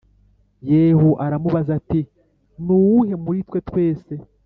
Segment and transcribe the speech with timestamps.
[0.71, 1.99] Yehu aramubaza ati
[2.63, 4.13] Ni uwuhe muri twe twese